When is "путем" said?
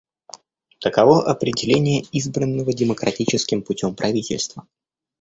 3.61-3.93